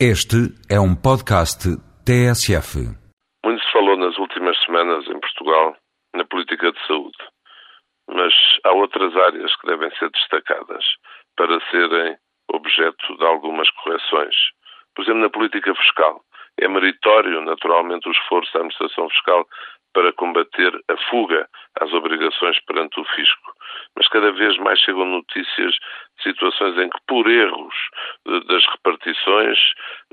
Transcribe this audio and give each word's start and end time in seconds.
Este 0.00 0.50
é 0.68 0.80
um 0.80 0.90
podcast 0.90 1.70
TSF. 2.02 2.82
Muito 3.46 3.62
se 3.62 3.72
falou 3.72 3.96
nas 3.96 4.18
últimas 4.18 4.58
semanas 4.66 5.06
em 5.06 5.20
Portugal 5.20 5.76
na 6.12 6.24
política 6.24 6.72
de 6.72 6.86
saúde, 6.88 7.16
mas 8.08 8.34
há 8.64 8.72
outras 8.72 9.14
áreas 9.16 9.54
que 9.54 9.68
devem 9.68 9.88
ser 9.96 10.10
destacadas 10.10 10.84
para 11.36 11.60
serem 11.70 12.16
objeto 12.52 13.16
de 13.16 13.24
algumas 13.24 13.70
correções. 13.70 14.34
Por 14.96 15.02
exemplo, 15.02 15.20
na 15.20 15.30
política 15.30 15.72
fiscal. 15.76 16.20
É 16.58 16.68
meritório, 16.68 17.40
naturalmente, 17.42 18.08
o 18.08 18.12
esforço 18.12 18.52
da 18.52 18.60
administração 18.60 19.08
fiscal 19.10 19.46
para 19.94 20.12
combater 20.12 20.72
a 20.88 20.96
fuga 21.08 21.48
às 21.80 21.92
obrigações 21.92 22.58
perante 22.66 23.00
o 23.00 23.04
fisco. 23.04 23.54
Mas 23.96 24.08
cada 24.08 24.32
vez 24.32 24.56
mais 24.58 24.78
chegam 24.80 25.06
notícias 25.06 25.72
de 26.16 26.22
situações 26.22 26.76
em 26.76 26.90
que, 26.90 26.98
por 27.06 27.30
erros 27.30 27.74
das 28.48 28.66
repartições, 28.66 29.58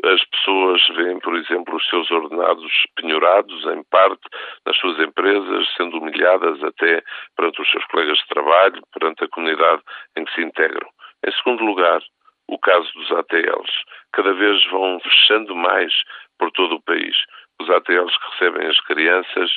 as 0.05 0.23
pessoas 0.25 0.87
veem, 0.95 1.19
por 1.19 1.35
exemplo, 1.35 1.75
os 1.75 1.87
seus 1.89 2.09
ordenados 2.11 2.71
penhorados, 2.95 3.65
em 3.65 3.83
parte, 3.89 4.21
nas 4.65 4.77
suas 4.77 4.99
empresas, 4.99 5.67
sendo 5.75 5.97
humilhadas 5.97 6.63
até 6.63 7.03
perante 7.35 7.61
os 7.61 7.71
seus 7.71 7.85
colegas 7.85 8.17
de 8.19 8.27
trabalho, 8.27 8.81
perante 8.93 9.23
a 9.23 9.29
comunidade 9.29 9.81
em 10.15 10.25
que 10.25 10.33
se 10.35 10.41
integram. 10.41 10.87
Em 11.25 11.31
segundo 11.31 11.63
lugar, 11.63 12.01
o 12.51 12.59
caso 12.59 12.91
dos 12.93 13.11
ATLs. 13.11 13.71
Cada 14.13 14.33
vez 14.33 14.63
vão 14.69 14.99
fechando 14.99 15.55
mais 15.55 15.93
por 16.37 16.51
todo 16.51 16.75
o 16.75 16.81
país 16.81 17.15
os 17.61 17.69
ATLs 17.69 18.17
que 18.17 18.31
recebem 18.31 18.67
as 18.67 18.79
crianças 18.81 19.51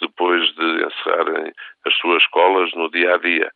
depois 0.00 0.54
de 0.54 0.84
encerrarem 0.84 1.52
as 1.86 1.94
suas 1.96 2.22
escolas 2.22 2.70
no 2.74 2.90
dia 2.90 3.14
a 3.14 3.18
dia. 3.18 3.50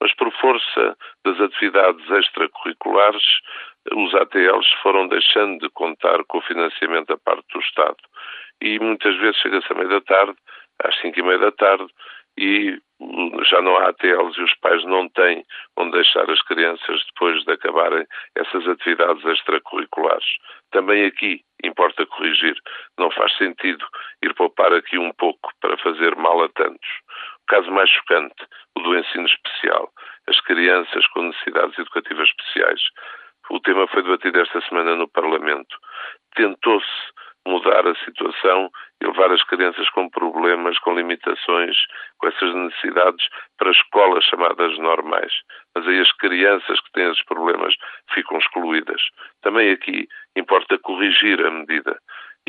Mas 0.00 0.14
por 0.14 0.30
força 0.32 0.96
das 1.24 1.40
atividades 1.40 2.08
extracurriculares, 2.10 3.24
os 3.94 4.14
ATLs 4.14 4.70
foram 4.82 5.08
deixando 5.08 5.58
de 5.60 5.70
contar 5.70 6.22
com 6.28 6.38
o 6.38 6.42
financiamento 6.42 7.08
da 7.08 7.16
parte 7.16 7.46
do 7.52 7.60
Estado. 7.60 7.96
E 8.60 8.78
muitas 8.78 9.16
vezes 9.16 9.40
chega-se 9.40 9.72
à 9.72 9.74
meia 9.74 9.88
da 9.88 10.00
tarde, 10.02 10.36
às 10.84 11.00
cinco 11.00 11.18
e 11.18 11.22
meia 11.22 11.38
da 11.38 11.52
tarde, 11.52 11.86
e 12.38 12.78
já 13.48 13.62
não 13.62 13.76
há 13.78 13.88
ATLs 13.88 14.36
e 14.38 14.42
os 14.42 14.54
pais 14.56 14.84
não 14.84 15.08
têm 15.08 15.44
deixar 16.16 16.30
as 16.30 16.42
crianças 16.42 17.04
depois 17.06 17.44
de 17.44 17.52
acabarem 17.52 18.06
essas 18.34 18.66
atividades 18.66 19.24
extracurriculares. 19.24 20.26
Também 20.70 21.04
aqui 21.04 21.42
importa 21.62 22.06
corrigir. 22.06 22.56
Não 22.98 23.10
faz 23.10 23.36
sentido 23.36 23.84
ir 24.22 24.34
poupar 24.34 24.72
aqui 24.72 24.98
um 24.98 25.12
pouco 25.12 25.50
para 25.60 25.76
fazer 25.78 26.16
mal 26.16 26.42
a 26.42 26.48
tantos. 26.48 26.88
O 27.42 27.46
caso 27.46 27.70
mais 27.70 27.90
chocante, 27.90 28.46
o 28.76 28.80
do 28.80 28.98
ensino 28.98 29.26
especial. 29.26 29.92
As 30.28 30.40
crianças 30.40 31.06
com 31.08 31.22
necessidades 31.22 31.78
educativas 31.78 32.28
especiais. 32.28 32.80
O 33.50 33.60
tema 33.60 33.86
foi 33.88 34.02
debatido 34.02 34.40
esta 34.40 34.60
semana 34.62 34.96
no 34.96 35.08
Parlamento. 35.08 35.76
Tentou-se 36.34 36.86
situação 38.04 38.70
e 39.00 39.06
levar 39.06 39.30
as 39.32 39.42
crianças 39.44 39.88
com 39.90 40.08
problemas, 40.08 40.78
com 40.78 40.94
limitações, 40.94 41.76
com 42.18 42.28
essas 42.28 42.54
necessidades 42.54 43.26
para 43.58 43.70
escolas 43.70 44.24
chamadas 44.24 44.78
normais. 44.78 45.32
Mas 45.74 45.86
aí 45.86 46.00
as 46.00 46.12
crianças 46.12 46.80
que 46.80 46.92
têm 46.92 47.10
esses 47.10 47.24
problemas 47.24 47.74
ficam 48.12 48.38
excluídas. 48.38 49.00
Também 49.42 49.70
aqui 49.70 50.08
importa 50.36 50.78
corrigir 50.78 51.44
a 51.44 51.50
medida 51.50 51.98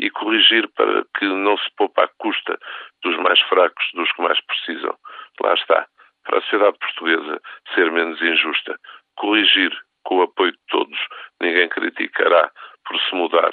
e 0.00 0.10
corrigir 0.10 0.68
para 0.76 1.04
que 1.18 1.26
não 1.26 1.56
se 1.58 1.68
poupa 1.76 2.04
à 2.04 2.08
custa 2.18 2.58
dos 3.02 3.16
mais 3.18 3.40
fracos, 3.42 3.90
dos 3.94 4.10
que 4.12 4.22
mais 4.22 4.40
precisam. 4.42 4.96
Lá 5.40 5.54
está. 5.54 5.86
Para 6.24 6.38
a 6.38 6.42
sociedade 6.42 6.78
portuguesa 6.78 7.40
ser 7.74 7.90
menos 7.90 8.20
injusta. 8.20 8.78
Corrigir 9.16 9.72
com 10.04 10.18
o 10.18 10.22
apoio 10.22 10.52
de 10.52 10.58
todos. 10.68 10.98
Ninguém 11.40 11.68
criticará 11.68 12.50
por 12.86 13.00
se 13.00 13.14
mudar 13.14 13.50